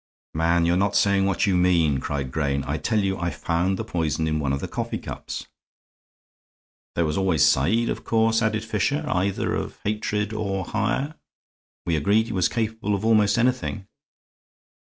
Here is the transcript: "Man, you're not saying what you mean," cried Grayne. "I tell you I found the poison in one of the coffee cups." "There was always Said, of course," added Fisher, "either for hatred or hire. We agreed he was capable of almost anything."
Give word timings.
"Man, 0.33 0.65
you're 0.65 0.77
not 0.77 0.95
saying 0.95 1.27
what 1.27 1.45
you 1.45 1.55
mean," 1.55 1.99
cried 1.99 2.31
Grayne. 2.31 2.63
"I 2.65 2.79
tell 2.79 2.97
you 2.99 3.19
I 3.19 3.29
found 3.29 3.77
the 3.77 3.83
poison 3.83 4.27
in 4.27 4.39
one 4.39 4.51
of 4.51 4.59
the 4.59 4.67
coffee 4.67 4.97
cups." 4.97 5.45
"There 6.95 7.05
was 7.05 7.19
always 7.19 7.45
Said, 7.45 7.87
of 7.87 8.03
course," 8.03 8.41
added 8.41 8.65
Fisher, 8.65 9.05
"either 9.07 9.55
for 9.69 9.77
hatred 9.83 10.33
or 10.33 10.65
hire. 10.65 11.13
We 11.85 11.95
agreed 11.95 12.25
he 12.25 12.33
was 12.33 12.49
capable 12.49 12.95
of 12.95 13.05
almost 13.05 13.37
anything." 13.37 13.85